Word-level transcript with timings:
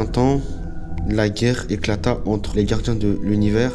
temps, 0.00 0.40
la 1.06 1.28
guerre 1.28 1.66
éclata 1.68 2.18
entre 2.24 2.56
les 2.56 2.64
gardiens 2.64 2.94
de 2.94 3.18
l'univers. 3.22 3.72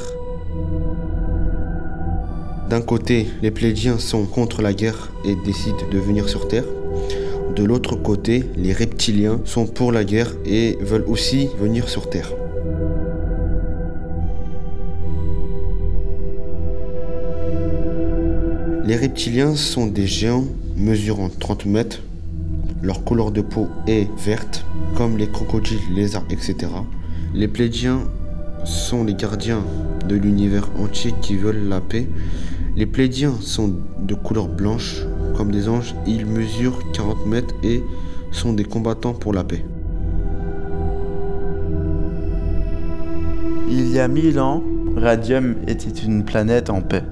D'un 2.70 2.81
côté, 2.81 3.27
les 3.41 3.52
Plédiens 3.52 3.99
sont 3.99 4.26
contre 4.26 4.62
la 4.62 4.73
guerre 4.73 5.12
et 5.23 5.35
décident 5.45 5.88
de 5.91 5.98
venir 5.99 6.27
sur 6.27 6.48
Terre. 6.48 6.66
De 7.55 7.63
l'autre 7.63 7.95
côté, 7.95 8.45
les 8.55 8.73
reptiliens 8.73 9.40
sont 9.45 9.67
pour 9.67 9.91
la 9.91 10.03
guerre 10.03 10.34
et 10.45 10.77
veulent 10.81 11.05
aussi 11.07 11.49
venir 11.59 11.88
sur 11.88 12.09
Terre. 12.09 12.34
Les 18.85 18.95
reptiliens 18.95 19.55
sont 19.55 19.85
des 19.85 20.07
géants 20.07 20.45
mesurant 20.76 21.29
30 21.29 21.65
mètres. 21.65 22.02
Leur 22.81 23.04
couleur 23.04 23.31
de 23.31 23.41
peau 23.41 23.67
est 23.88 24.08
verte, 24.17 24.66
comme 24.95 25.18
les 25.18 25.27
crocodiles, 25.27 25.80
lézards, 25.95 26.26
etc. 26.30 26.55
Les 27.34 27.48
Plédiens 27.48 28.02
sont 28.65 29.04
les 29.04 29.15
gardiens 29.15 29.63
de 30.07 30.15
l'univers 30.15 30.70
entier 30.79 31.13
qui 31.21 31.35
veulent 31.35 31.68
la 31.68 31.82
paix. 31.82 32.07
Les 32.76 32.85
Plédiens 32.85 33.34
sont 33.41 33.74
de 33.99 34.13
couleur 34.13 34.48
blanche, 34.48 35.02
comme 35.35 35.52
des 35.52 35.68
anges. 35.68 35.96
Ils 36.05 36.26
mesurent 36.26 36.79
40 36.93 37.26
mètres 37.26 37.55
et 37.63 37.84
sont 38.32 38.54
des 38.54 38.65
combattants 38.65 39.13
pour 39.13 39.34
la 39.34 39.43
paix. 39.43 39.65
Il 43.70 43.91
y 43.91 43.99
a 43.99 44.07
mille 44.07 44.40
ans, 44.40 44.63
Radium 44.96 45.55
était 45.68 45.90
une 45.90 46.24
planète 46.24 46.70
en 46.70 46.82
paix 46.82 47.04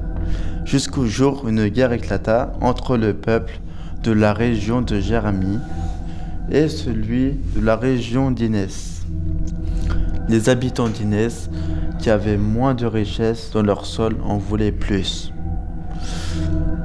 jusqu'au 0.65 1.05
jour 1.05 1.43
où 1.45 1.49
une 1.49 1.67
guerre 1.67 1.93
éclata 1.93 2.53
entre 2.59 2.97
le 2.97 3.13
peuple 3.13 3.59
de 4.05 4.11
la 4.11 4.33
région 4.33 4.81
de 4.81 4.99
Jérémie 4.99 5.59
et 6.51 6.69
celui 6.69 7.33
de 7.55 7.61
la 7.61 7.75
région 7.75 8.29
d'Inès. 8.29 9.03
Les 10.29 10.47
habitants 10.47 10.89
d'Inès, 10.89 11.49
qui 11.99 12.11
avaient 12.11 12.37
moins 12.37 12.75
de 12.75 12.85
richesses 12.85 13.49
dans 13.51 13.63
leur 13.63 13.85
sol, 13.85 14.15
en 14.23 14.37
voulaient 14.37 14.71
plus. 14.71 15.33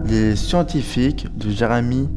Les 0.07 0.35
scientifiques 0.35 1.29
de 1.37 1.51
Jérémie 1.51 2.09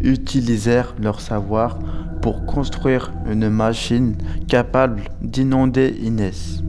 utilisèrent 0.00 0.94
leur 1.00 1.20
savoir 1.20 1.78
pour 2.22 2.46
construire 2.46 3.12
une 3.30 3.50
machine 3.50 4.16
capable 4.48 5.02
d'inonder 5.20 5.94
Inès. 6.02 6.62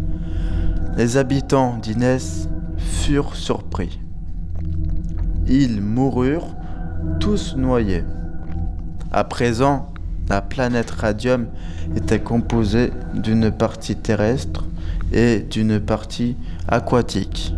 Les 0.97 1.15
habitants 1.15 1.77
d'Inès 1.81 2.49
furent 2.77 3.35
surpris 3.35 3.99
ils 5.49 5.81
moururent 5.81 6.55
tous 7.19 7.55
noyés. 7.55 8.03
À 9.11 9.23
présent, 9.23 9.93
la 10.29 10.41
planète 10.41 10.91
Radium 10.91 11.47
était 11.95 12.19
composée 12.19 12.91
d'une 13.13 13.51
partie 13.51 13.95
terrestre 13.95 14.65
et 15.11 15.39
d'une 15.39 15.79
partie 15.79 16.35
aquatique. 16.67 17.53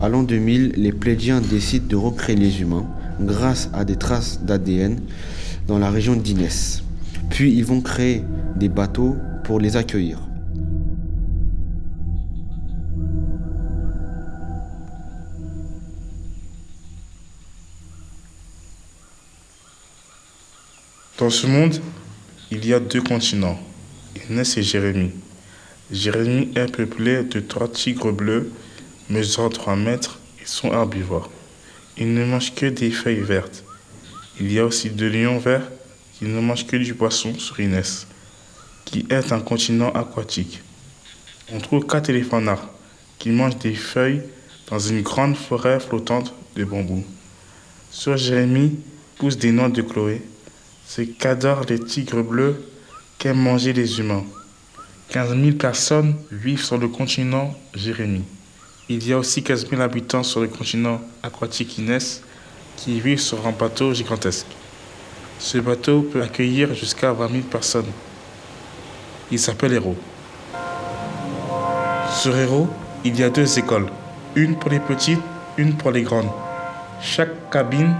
À 0.00 0.08
l'an 0.08 0.22
2000, 0.22 0.72
les 0.76 0.92
Plédiens 0.92 1.42
décident 1.42 1.86
de 1.86 1.96
recréer 1.96 2.36
les 2.36 2.62
humains 2.62 2.86
grâce 3.20 3.68
à 3.74 3.84
des 3.84 3.96
traces 3.96 4.40
d'ADN 4.42 4.98
dans 5.66 5.78
la 5.78 5.90
région 5.90 6.16
d'Inès. 6.16 6.82
Puis 7.28 7.52
ils 7.54 7.66
vont 7.66 7.82
créer 7.82 8.24
des 8.56 8.70
bateaux 8.70 9.16
pour 9.44 9.60
les 9.60 9.76
accueillir. 9.76 10.29
Dans 21.20 21.28
ce 21.28 21.46
monde, 21.46 21.82
il 22.50 22.64
y 22.64 22.72
a 22.72 22.80
deux 22.80 23.02
continents, 23.02 23.60
Inès 24.30 24.56
et 24.56 24.62
Jérémie. 24.62 25.10
Jérémie 25.92 26.48
est 26.56 26.74
peuplé 26.74 27.24
de 27.24 27.40
trois 27.40 27.68
tigres 27.68 28.10
bleus 28.10 28.50
mesurant 29.10 29.50
3 29.50 29.76
mètres 29.76 30.18
et 30.40 30.46
sont 30.46 30.72
herbivores. 30.72 31.30
Ils 31.98 32.14
ne 32.14 32.24
mangent 32.24 32.54
que 32.54 32.64
des 32.64 32.90
feuilles 32.90 33.20
vertes. 33.20 33.64
Il 34.40 34.50
y 34.50 34.58
a 34.58 34.64
aussi 34.64 34.88
deux 34.88 35.10
lions 35.10 35.38
verts 35.38 35.70
qui 36.14 36.24
ne 36.24 36.40
mangent 36.40 36.66
que 36.66 36.76
du 36.76 36.94
poisson 36.94 37.38
sur 37.38 37.60
Inès, 37.60 38.06
qui 38.86 39.04
est 39.10 39.30
un 39.30 39.40
continent 39.40 39.92
aquatique. 39.92 40.62
On 41.52 41.58
trouve 41.58 41.84
quatre 41.84 42.08
éléphants 42.08 42.42
qui 43.18 43.28
mangent 43.28 43.58
des 43.58 43.74
feuilles 43.74 44.22
dans 44.70 44.78
une 44.78 45.02
grande 45.02 45.36
forêt 45.36 45.80
flottante 45.80 46.32
de 46.56 46.64
bambou. 46.64 47.04
Sur 47.90 48.16
Jérémie 48.16 48.78
poussent 49.18 49.36
des 49.36 49.52
noix 49.52 49.68
de 49.68 49.82
Chloé 49.82 50.22
c'est 50.92 51.06
qu'adorent 51.06 51.66
les 51.68 51.78
tigres 51.78 52.24
bleus 52.24 52.60
qu'aiment 53.16 53.38
manger 53.38 53.72
les 53.72 54.00
humains. 54.00 54.24
15 55.10 55.40
000 55.40 55.56
personnes 55.56 56.16
vivent 56.32 56.64
sur 56.64 56.78
le 56.78 56.88
continent 56.88 57.54
Jérémie. 57.76 58.24
Il 58.88 59.06
y 59.06 59.12
a 59.12 59.18
aussi 59.18 59.44
15 59.44 59.68
000 59.70 59.80
habitants 59.80 60.24
sur 60.24 60.40
le 60.40 60.48
continent 60.48 61.00
aquatique 61.22 61.78
Inès 61.78 62.24
qui 62.76 63.00
vivent 63.00 63.20
sur 63.20 63.46
un 63.46 63.52
bateau 63.52 63.94
gigantesque. 63.94 64.48
Ce 65.38 65.58
bateau 65.58 66.02
peut 66.02 66.22
accueillir 66.22 66.74
jusqu'à 66.74 67.12
20 67.12 67.28
000 67.30 67.42
personnes. 67.42 67.92
Il 69.30 69.38
s'appelle 69.38 69.74
Héros. 69.74 69.96
Sur 72.20 72.36
Héros, 72.36 72.68
il 73.04 73.16
y 73.16 73.22
a 73.22 73.30
deux 73.30 73.60
écoles, 73.60 73.86
une 74.34 74.58
pour 74.58 74.70
les 74.70 74.80
petites, 74.80 75.22
une 75.56 75.76
pour 75.76 75.92
les 75.92 76.02
grandes. 76.02 76.32
Chaque 77.00 77.48
cabine 77.48 77.94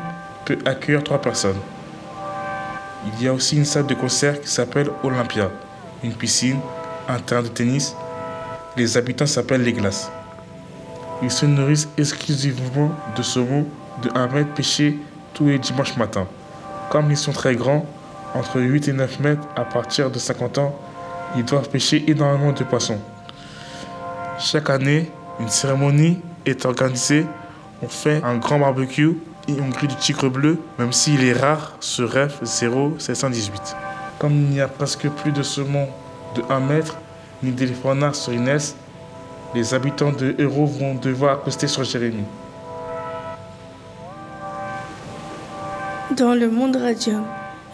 peut 0.44 0.58
accueillir 0.64 1.04
trois 1.04 1.20
personnes. 1.20 1.60
Il 3.06 3.22
y 3.24 3.28
a 3.28 3.32
aussi 3.32 3.56
une 3.56 3.64
salle 3.64 3.86
de 3.86 3.94
concert 3.94 4.40
qui 4.40 4.48
s'appelle 4.48 4.90
Olympia, 5.02 5.50
une 6.04 6.12
piscine, 6.12 6.60
un 7.08 7.18
terrain 7.18 7.42
de 7.42 7.48
tennis. 7.48 7.94
Les 8.76 8.96
habitants 8.98 9.26
s'appellent 9.26 9.62
les 9.62 9.72
glaces. 9.72 10.10
Ils 11.22 11.30
se 11.30 11.46
nourrissent 11.46 11.88
exclusivement 11.96 12.90
de 13.16 13.22
saumon 13.22 13.66
de 14.02 14.10
1 14.14 14.26
mètre 14.28 14.54
pêché 14.54 14.98
tous 15.32 15.46
les 15.46 15.58
dimanches 15.58 15.96
matins. 15.96 16.26
Comme 16.90 17.10
ils 17.10 17.16
sont 17.16 17.32
très 17.32 17.54
grands, 17.56 17.86
entre 18.34 18.60
8 18.60 18.88
et 18.88 18.92
9 18.92 19.20
mètres 19.20 19.48
à 19.56 19.64
partir 19.64 20.10
de 20.10 20.18
50 20.18 20.58
ans, 20.58 20.78
ils 21.36 21.44
doivent 21.44 21.68
pêcher 21.68 22.04
énormément 22.06 22.52
de 22.52 22.64
poissons. 22.64 22.98
Chaque 24.38 24.70
année, 24.70 25.10
une 25.38 25.48
cérémonie 25.48 26.20
est 26.44 26.66
organisée. 26.66 27.24
On 27.82 27.88
fait 27.88 28.22
un 28.22 28.36
grand 28.36 28.58
barbecue 28.58 29.16
on 29.48 29.68
grille 29.68 29.88
du 29.88 29.96
tigre 29.96 30.28
bleu, 30.28 30.58
même 30.78 30.92
s'il 30.92 31.24
est 31.24 31.32
rare, 31.32 31.76
ce 31.80 32.02
rêve 32.02 32.38
0718. 32.44 33.76
Comme 34.18 34.32
il 34.32 34.50
n'y 34.50 34.60
a 34.60 34.68
presque 34.68 35.08
plus 35.08 35.32
de 35.32 35.42
saumon 35.42 35.88
de 36.34 36.42
1 36.48 36.60
mètre, 36.60 36.96
ni 37.42 37.50
d'éléphant 37.50 38.12
sur 38.12 38.32
Inès, 38.32 38.76
les 39.54 39.74
habitants 39.74 40.12
de 40.12 40.34
Héros 40.38 40.66
vont 40.66 40.94
devoir 40.94 41.34
accoster 41.34 41.66
sur 41.66 41.84
Jérémie. 41.84 42.24
Dans 46.16 46.34
le 46.34 46.50
monde 46.50 46.76
radium, 46.76 47.24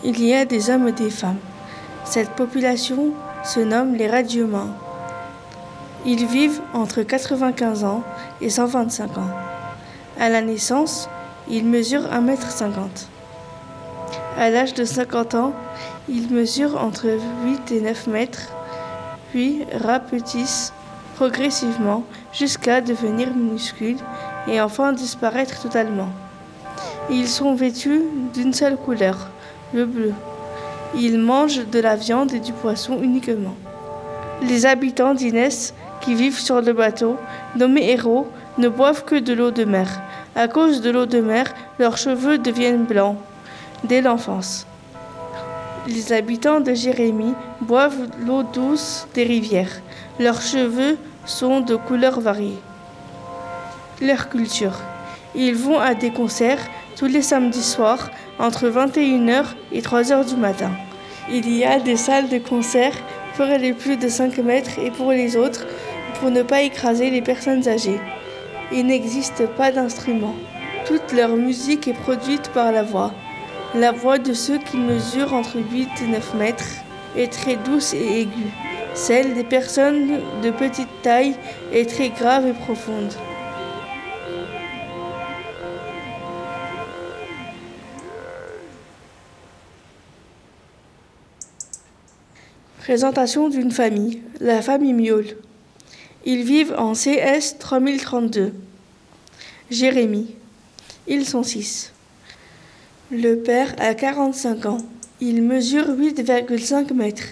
il 0.05 0.23
y 0.25 0.35
a 0.35 0.45
des 0.45 0.71
hommes 0.71 0.89
et 0.89 0.93
des 0.93 1.11
femmes. 1.11 1.39
Cette 2.05 2.31
population 2.31 3.13
se 3.45 3.61
nomme 3.61 3.95
les 3.95 4.09
radiumins. 4.09 4.71
Ils 6.05 6.27
vivent 6.27 6.61
entre 6.73 7.03
95 7.03 7.85
ans 7.85 8.05
et 8.41 8.49
125 8.49 9.19
ans. 9.19 9.31
À 10.19 10.29
la 10.29 10.41
naissance, 10.41 11.09
il 11.49 11.65
mesure 11.65 12.03
1m50. 12.03 13.07
À 14.39 14.51
l'âge 14.51 14.75
de 14.75 14.85
50 14.85 15.35
ans, 15.35 15.53
il 16.09 16.31
mesure 16.31 16.81
entre 16.83 17.07
8 17.45 17.73
et 17.73 17.81
9 17.81 18.07
mètres, 18.09 18.53
puis 19.31 19.65
rapetissent 19.83 20.73
progressivement 21.17 22.05
jusqu'à 22.33 22.81
devenir 22.81 23.35
minuscules 23.35 23.97
et 24.49 24.61
enfin 24.61 24.93
disparaître 24.93 25.61
totalement. 25.63 26.11
Ils 27.11 27.29
sont 27.29 27.55
vêtus 27.55 28.03
d'une 28.35 28.53
seule 28.53 28.77
couleur, 28.77 29.29
le 29.73 29.87
bleu. 29.87 30.13
Ils 30.95 31.19
mangent 31.19 31.67
de 31.67 31.81
la 31.81 31.97
viande 31.97 32.33
et 32.33 32.41
du 32.41 32.53
poisson 32.53 32.99
uniquement. 33.01 33.55
Les 34.43 34.67
habitants 34.67 35.15
d'Inès 35.15 35.75
qui 36.01 36.15
vivent 36.15 36.39
sur 36.39 36.61
le 36.61 36.73
bateau, 36.73 37.17
nommés 37.57 37.91
héros, 37.91 38.27
ne 38.59 38.69
boivent 38.69 39.05
que 39.05 39.17
de 39.17 39.33
l'eau 39.33 39.51
de 39.51 39.65
mer. 39.65 39.89
À 40.37 40.49
cause 40.49 40.83
de 40.83 40.91
l'eau 40.91 41.07
de 41.07 41.21
mer, 41.21 41.47
leurs 41.79 41.97
cheveux 41.97 42.37
deviennent 42.37 42.85
blancs 42.85 43.17
dès 43.85 44.03
l'enfance. 44.03 44.67
Les 45.87 46.13
habitants 46.13 46.61
de 46.61 46.75
Jérémie 46.75 47.33
boivent 47.63 48.09
l'eau 48.21 48.43
douce 48.43 49.09
des 49.15 49.23
rivières. 49.23 49.81
Leurs 50.21 50.43
cheveux 50.43 50.99
sont 51.25 51.61
de 51.61 51.75
couleurs 51.77 52.21
variées. 52.21 52.59
Leur 54.03 54.29
culture. 54.29 54.79
Ils 55.35 55.55
vont 55.55 55.79
à 55.79 55.95
des 55.95 56.11
concerts 56.11 56.61
tous 56.97 57.07
les 57.07 57.23
samedis 57.23 57.63
soirs 57.63 58.11
entre 58.39 58.69
21h 58.69 59.45
et 59.73 59.81
3h 59.81 60.29
du 60.29 60.37
matin. 60.37 60.73
Il 61.31 61.51
y 61.51 61.65
a 61.65 61.81
des 61.81 61.97
salles 61.97 62.29
de 62.29 62.39
concert 62.39 62.93
pour 63.37 63.47
les 63.47 63.73
plus 63.73 63.97
de 63.97 64.09
5 64.09 64.37
mètres 64.39 64.79
et 64.79 64.91
pour 64.91 65.13
les 65.13 65.35
autres 65.35 65.67
pour 66.21 66.31
ne 66.31 66.43
pas 66.43 66.61
écraser 66.61 67.09
les 67.09 67.23
personnes 67.23 67.67
âgées. 67.67 68.01
Il 68.73 68.87
n'existe 68.87 69.47
pas 69.57 69.71
d'instrument. 69.71 70.35
Toute 70.87 71.13
leur 71.13 71.37
musique 71.37 71.87
est 71.87 71.93
produite 71.93 72.51
par 72.51 72.73
la 72.73 72.83
voix. 72.83 73.13
La 73.75 73.93
voix 73.93 74.19
de 74.19 74.33
ceux 74.33 74.59
qui 74.59 74.77
mesurent 74.77 75.35
entre 75.35 75.59
8 75.59 75.89
et 76.03 76.07
9 76.09 76.35
mètres 76.35 76.65
est 77.17 77.33
très 77.33 77.57
douce 77.57 77.95
et 77.95 78.23
aiguë. 78.23 78.51
Celle 78.95 79.35
des 79.35 79.45
personnes 79.45 80.21
de 80.43 80.51
petite 80.51 80.89
taille 81.03 81.37
est 81.73 81.89
très 81.89 82.09
grave 82.09 82.47
et 82.47 82.53
profonde. 82.53 83.13
Présentation 92.79 93.49
d'une 93.49 93.71
famille, 93.71 94.23
la 94.41 94.63
famille 94.63 94.93
Miaule. 94.93 95.37
Ils 96.29 96.43
vivent 96.43 96.75
en 96.77 96.95
CS 96.95 97.57
3032. 97.61 98.53
Jérémy. 99.71 100.35
Ils 101.07 101.25
sont 101.25 101.45
six. 101.45 101.93
Le 103.13 103.37
père 103.37 103.77
a 103.79 103.95
45 103.95 104.67
ans. 104.67 104.79
Il 105.21 105.41
mesure 105.41 105.87
8,5 105.87 106.93
mètres. 106.95 107.29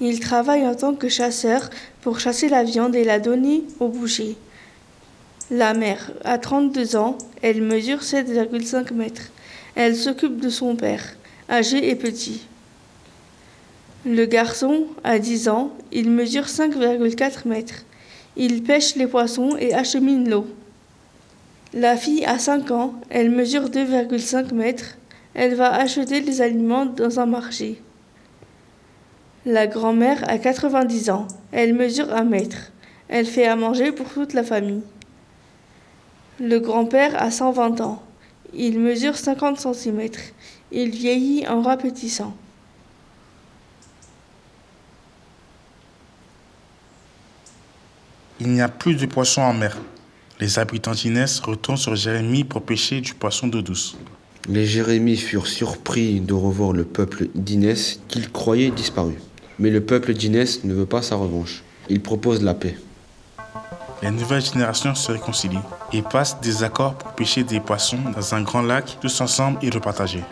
Il 0.00 0.20
travaille 0.20 0.64
en 0.64 0.76
tant 0.76 0.94
que 0.94 1.08
chasseur 1.08 1.68
pour 2.02 2.20
chasser 2.20 2.48
la 2.48 2.62
viande 2.62 2.94
et 2.94 3.02
la 3.02 3.18
donner 3.18 3.64
au 3.80 3.88
boucher. 3.88 4.36
La 5.50 5.74
mère 5.74 6.12
a 6.24 6.38
32 6.38 6.94
ans. 6.94 7.18
Elle 7.42 7.62
mesure 7.62 7.98
7,5 7.98 8.94
mètres. 8.94 9.32
Elle 9.74 9.96
s'occupe 9.96 10.38
de 10.38 10.50
son 10.50 10.76
père, 10.76 11.02
âgé 11.50 11.90
et 11.90 11.96
petit. 11.96 12.46
Le 14.04 14.24
garçon 14.24 14.86
a 15.02 15.18
10 15.18 15.48
ans. 15.48 15.72
Il 15.90 16.12
mesure 16.12 16.44
5,4 16.44 17.48
mètres. 17.48 17.85
Il 18.38 18.62
pêche 18.62 18.96
les 18.96 19.06
poissons 19.06 19.56
et 19.58 19.72
achemine 19.72 20.28
l'eau. 20.28 20.46
La 21.72 21.96
fille 21.96 22.24
a 22.26 22.38
5 22.38 22.70
ans. 22.70 22.94
Elle 23.08 23.30
mesure 23.30 23.70
2,5 23.70 24.52
mètres. 24.52 24.98
Elle 25.32 25.54
va 25.54 25.72
acheter 25.74 26.20
les 26.20 26.42
aliments 26.42 26.84
dans 26.84 27.18
un 27.18 27.26
marché. 27.26 27.80
La 29.46 29.66
grand-mère 29.66 30.28
a 30.28 30.38
90 30.38 31.10
ans. 31.10 31.28
Elle 31.50 31.72
mesure 31.72 32.12
un 32.12 32.24
mètre. 32.24 32.72
Elle 33.08 33.26
fait 33.26 33.46
à 33.46 33.56
manger 33.56 33.92
pour 33.92 34.08
toute 34.08 34.34
la 34.34 34.42
famille. 34.42 34.82
Le 36.38 36.58
grand-père 36.58 37.20
a 37.22 37.30
120 37.30 37.80
ans. 37.80 38.02
Il 38.52 38.78
mesure 38.78 39.16
50 39.16 39.58
cm. 39.58 40.08
Il 40.72 40.90
vieillit 40.90 41.46
en 41.48 41.62
rapetissant. 41.62 42.34
Il 48.38 48.48
n'y 48.48 48.60
a 48.60 48.68
plus 48.68 48.96
de 48.96 49.06
poissons 49.06 49.40
en 49.40 49.54
mer. 49.54 49.78
Les 50.40 50.58
habitants 50.58 50.92
d'Inès 50.92 51.40
retournent 51.40 51.78
sur 51.78 51.96
Jérémie 51.96 52.44
pour 52.44 52.60
pêcher 52.60 53.00
du 53.00 53.14
poisson 53.14 53.46
d'eau 53.46 53.62
douce. 53.62 53.96
Les 54.48 54.66
Jérémies 54.66 55.16
furent 55.16 55.46
surpris 55.46 56.20
de 56.20 56.34
revoir 56.34 56.72
le 56.72 56.84
peuple 56.84 57.28
d'Inès 57.34 57.98
qu'ils 58.08 58.30
croyaient 58.30 58.70
disparu. 58.70 59.14
Mais 59.58 59.70
le 59.70 59.80
peuple 59.80 60.12
d'Inès 60.12 60.64
ne 60.64 60.74
veut 60.74 60.84
pas 60.84 61.00
sa 61.00 61.16
revanche. 61.16 61.62
Il 61.88 62.02
propose 62.02 62.42
la 62.42 62.52
paix. 62.52 62.76
Les 64.02 64.10
nouvelles 64.10 64.44
générations 64.44 64.94
se 64.94 65.12
réconcilient 65.12 65.58
et 65.94 66.02
passent 66.02 66.38
des 66.42 66.62
accords 66.62 66.98
pour 66.98 67.12
pêcher 67.14 67.42
des 67.42 67.60
poissons 67.60 67.98
dans 68.14 68.34
un 68.34 68.42
grand 68.42 68.60
lac, 68.60 68.98
tous 69.00 69.22
ensemble 69.22 69.58
et 69.62 69.70
le 69.70 69.80
partager. 69.80 70.22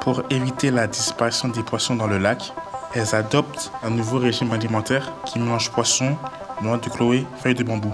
Pour 0.00 0.24
éviter 0.30 0.72
la 0.72 0.88
disparition 0.88 1.48
des 1.48 1.62
poissons 1.62 1.94
dans 1.94 2.08
le 2.08 2.18
lac, 2.18 2.52
elles 2.94 3.14
adoptent 3.14 3.70
un 3.84 3.90
nouveau 3.90 4.18
régime 4.18 4.50
alimentaire 4.50 5.12
qui 5.24 5.38
mélange 5.38 5.70
poissons, 5.70 6.16
noix 6.62 6.78
de 6.78 6.88
Chloé, 6.88 7.26
feuilles 7.36 7.54
de 7.54 7.62
bambou. 7.62 7.92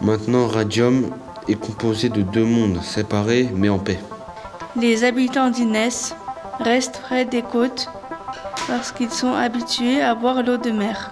Maintenant, 0.00 0.46
Radium 0.46 1.10
est 1.48 1.54
composé 1.54 2.08
de 2.08 2.22
deux 2.22 2.44
mondes 2.44 2.82
séparés 2.82 3.48
mais 3.54 3.68
en 3.68 3.78
paix. 3.78 3.98
Les 4.76 5.04
habitants 5.04 5.50
d'Inès 5.50 6.14
restent 6.60 7.00
près 7.00 7.24
des 7.24 7.42
côtes 7.42 7.88
parce 8.66 8.92
qu'ils 8.92 9.10
sont 9.10 9.34
habitués 9.34 10.02
à 10.02 10.14
boire 10.14 10.42
l'eau 10.42 10.56
de 10.56 10.70
mer. 10.70 11.10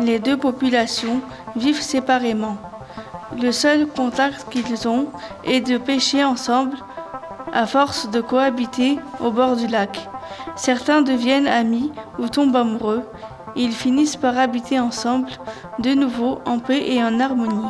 Les 0.00 0.18
deux 0.18 0.36
populations 0.36 1.20
vivent 1.56 1.82
séparément. 1.82 2.56
Le 3.40 3.52
seul 3.52 3.86
contact 3.86 4.46
qu'ils 4.50 4.88
ont 4.88 5.06
est 5.44 5.60
de 5.60 5.78
pêcher 5.78 6.24
ensemble 6.24 6.76
à 7.52 7.66
force 7.66 8.10
de 8.10 8.20
cohabiter 8.20 8.98
au 9.20 9.30
bord 9.30 9.56
du 9.56 9.66
lac. 9.66 10.08
Certains 10.56 11.02
deviennent 11.02 11.46
amis 11.46 11.92
ou 12.18 12.28
tombent 12.28 12.56
amoureux. 12.56 13.02
Ils 13.60 13.72
finissent 13.72 14.14
par 14.14 14.38
habiter 14.38 14.78
ensemble 14.78 15.30
de 15.80 15.90
nouveau 15.92 16.38
en 16.44 16.60
paix 16.60 16.92
et 16.92 17.02
en 17.02 17.18
harmonie. 17.18 17.66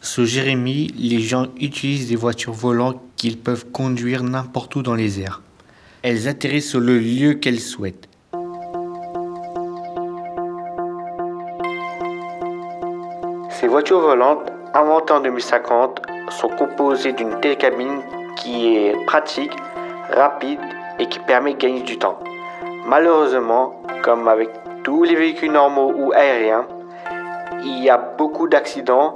Sous 0.00 0.24
Jérémie, 0.24 0.86
les 0.96 1.18
gens 1.18 1.48
utilisent 1.58 2.08
des 2.08 2.14
voitures 2.14 2.52
volantes 2.52 3.00
qu'ils 3.16 3.38
peuvent 3.38 3.66
conduire 3.72 4.22
n'importe 4.22 4.76
où 4.76 4.82
dans 4.82 4.94
les 4.94 5.20
airs. 5.20 5.42
Elles 6.02 6.28
atterrissent 6.28 6.70
sur 6.70 6.80
le 6.80 6.96
lieu 7.00 7.34
qu'elles 7.34 7.58
souhaitent. 7.58 8.08
Ces 13.50 13.66
voitures 13.66 14.00
volantes, 14.00 14.52
inventées 14.74 15.12
en 15.12 15.20
2050, 15.20 16.11
sont 16.40 16.48
composées 16.48 17.12
d'une 17.12 17.40
télécabine 17.40 18.02
qui 18.36 18.76
est 18.76 19.06
pratique, 19.06 19.52
rapide 20.10 20.60
et 20.98 21.06
qui 21.06 21.18
permet 21.20 21.54
de 21.54 21.58
gagner 21.58 21.80
du 21.80 21.98
temps. 21.98 22.18
Malheureusement, 22.86 23.82
comme 24.02 24.28
avec 24.28 24.50
tous 24.84 25.04
les 25.04 25.14
véhicules 25.14 25.52
normaux 25.52 25.92
ou 25.96 26.12
aériens, 26.12 26.66
il 27.64 27.82
y 27.82 27.90
a 27.90 27.98
beaucoup 27.98 28.48
d'accidents, 28.48 29.14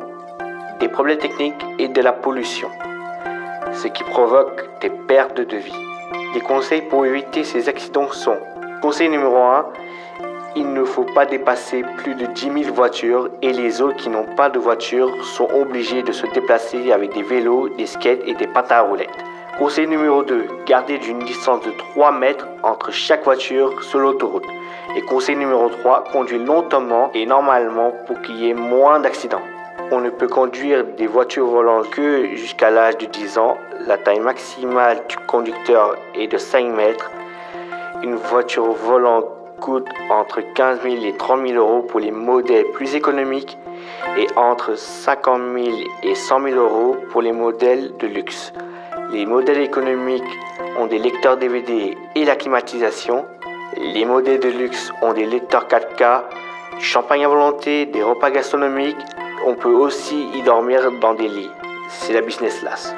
des 0.79 0.89
problèmes 0.89 1.19
techniques 1.19 1.65
et 1.79 1.89
de 1.89 2.01
la 2.01 2.13
pollution, 2.13 2.69
ce 3.73 3.89
qui 3.89 4.05
provoque 4.05 4.81
des 4.81 4.91
pertes 4.91 5.41
de 5.41 5.57
vie. 5.57 5.83
Les 6.35 6.41
conseils 6.41 6.83
pour 6.83 7.07
éviter 7.07 7.45
ces 7.45 7.69
accidents 7.69 8.11
sont 8.11 8.37
Conseil 8.83 9.09
numéro 9.09 9.39
1, 9.39 9.67
il 10.57 10.73
ne 10.73 10.85
faut 10.85 11.05
pas 11.05 11.27
dépasser 11.27 11.85
plus 11.99 12.15
de 12.15 12.25
10 12.25 12.65
000 12.65 12.75
voitures 12.75 13.29
et 13.43 13.53
les 13.53 13.83
autres 13.83 13.97
qui 13.97 14.09
n'ont 14.09 14.25
pas 14.37 14.49
de 14.49 14.59
voiture 14.59 15.13
sont 15.23 15.49
obligés 15.55 16.03
de 16.03 16.13
se 16.13 16.27
déplacer 16.29 16.93
avec 16.93 17.13
des 17.13 17.23
vélos, 17.23 17.69
des 17.77 17.85
skates 17.85 18.23
et 18.25 18.35
des 18.35 18.47
patins 18.47 18.77
à 18.77 18.81
roulettes. 18.81 19.11
Conseil 19.59 19.87
numéro 19.87 20.23
2, 20.23 20.47
garder 20.67 20.99
une 21.07 21.19
distance 21.21 21.63
de 21.63 21.73
3 21.93 22.13
mètres 22.13 22.49
entre 22.63 22.91
chaque 22.91 23.25
voiture 23.25 23.83
sur 23.83 23.99
l'autoroute. 23.99 24.47
Et 24.97 25.03
conseil 25.03 25.37
numéro 25.37 25.69
3, 25.69 26.05
conduire 26.11 26.43
lentement 26.43 27.11
et 27.13 27.27
normalement 27.27 27.93
pour 28.07 28.21
qu'il 28.23 28.37
y 28.37 28.49
ait 28.49 28.55
moins 28.55 28.99
d'accidents. 28.99 29.43
On 29.91 30.01
ne 30.01 30.09
peut 30.11 30.27
conduire 30.27 30.85
des 30.97 31.07
voitures 31.07 31.47
volantes 31.47 31.91
que 31.91 32.35
jusqu'à 32.35 32.71
l'âge 32.71 32.97
de 32.97 33.07
10 33.07 33.37
ans. 33.39 33.59
La 33.87 33.99
taille 33.99 34.21
maximale 34.21 35.03
du 35.07 35.17
conducteur 35.27 35.97
est 36.15 36.29
de 36.29 36.39
5 36.39 36.65
mètres. 36.75 37.11
Une 38.03 38.17
voiture 38.17 38.73
volante 38.73 39.36
coûte 39.61 39.89
entre 40.11 40.41
15 40.41 40.83
000 40.83 41.05
et 41.05 41.17
30 41.17 41.47
000 41.49 41.59
euros 41.59 41.83
pour 41.83 42.01
les 42.01 42.11
modèles 42.11 42.65
plus 42.73 42.95
économiques 42.95 43.59
et 44.19 44.27
entre 44.37 44.77
50 44.77 45.41
000 45.55 45.77
et 46.03 46.15
100 46.15 46.43
000 46.43 46.57
euros 46.57 46.97
pour 47.11 47.23
les 47.23 47.33
modèles 47.33 47.93
de 47.99 48.07
luxe. 48.07 48.53
Les 49.13 49.27
modèles 49.27 49.61
économiques 49.61 50.39
ont 50.79 50.87
des 50.87 50.99
lecteurs 50.99 51.37
DVD 51.37 51.97
et 52.15 52.25
la 52.25 52.37
climatisation. 52.37 53.25
Les 53.77 54.05
modèles 54.05 54.41
de 54.41 54.49
luxe 54.49 54.93
ont 55.03 55.13
des 55.13 55.27
lecteurs 55.27 55.67
4K, 55.69 56.23
du 56.79 56.85
champagne 56.85 57.25
à 57.25 57.29
volonté, 57.29 57.87
des 57.87 58.03
repas 58.03 58.31
gastronomiques. 58.31 58.97
On 59.47 59.55
peut 59.55 59.73
aussi 59.73 60.29
y 60.35 60.43
dormir 60.43 60.91
dans 61.01 61.15
des 61.15 61.29
lits. 61.29 61.51
C'est 61.89 62.13
la 62.13 62.21
business 62.21 62.61
class. 62.61 62.95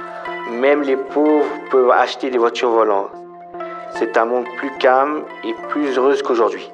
Même 0.50 0.83
les 0.83 0.97
pauvres 0.97 1.47
peuvent 1.71 1.91
acheter 1.91 2.31
des 2.31 2.38
voitures 2.38 2.71
volantes. 2.71 3.11
C'est 3.99 4.17
un 4.17 4.26
monde 4.26 4.45
plus 4.59 4.71
calme 4.78 5.25
et 5.43 5.52
plus 5.71 5.97
heureux 5.99 6.14
qu'aujourd'hui. 6.23 6.71